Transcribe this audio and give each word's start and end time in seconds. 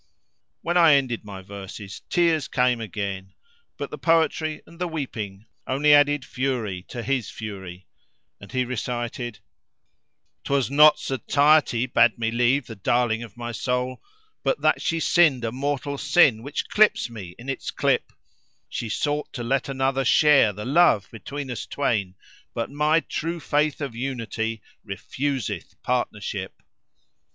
When 0.63 0.77
I 0.77 0.95
ended 0.95 1.23
my 1.23 1.43
verses 1.43 2.01
tears 2.09 2.47
came 2.47 2.81
again; 2.81 3.35
but 3.77 3.91
the 3.91 3.99
poetry 3.99 4.63
and 4.65 4.79
the 4.79 4.87
weeping 4.87 5.45
only 5.67 5.93
added 5.93 6.25
fury 6.25 6.81
to 6.87 7.03
his 7.03 7.29
fury, 7.29 7.85
and 8.39 8.51
he 8.51 8.65
recited:— 8.65 9.41
"'Twas 10.43 10.71
not 10.71 10.97
satiety 10.97 11.85
bade 11.85 12.17
me 12.17 12.31
leave 12.31 12.65
the 12.65 12.75
dearling 12.75 13.21
of 13.21 13.37
my 13.37 13.51
soul, 13.51 14.01
* 14.21 14.43
But 14.43 14.61
that 14.61 14.81
she 14.81 14.99
sinned 14.99 15.45
a 15.45 15.51
mortal 15.51 15.99
sin 15.99 16.41
which 16.41 16.67
clipt 16.67 17.11
me 17.11 17.35
in 17.37 17.47
its 17.47 17.69
clip: 17.69 18.11
She 18.67 18.89
sought 18.89 19.31
to 19.33 19.43
let 19.43 19.69
another 19.69 20.03
share 20.03 20.51
the 20.51 20.65
love 20.65 21.09
between 21.11 21.51
us 21.51 21.67
twain, 21.67 22.15
* 22.33 22.53
But 22.55 22.71
my 22.71 23.01
True 23.01 23.39
Faith 23.39 23.79
of 23.81 23.93
Unity 23.95 24.63
refuseth 24.83 25.75
partnership." 25.83 26.63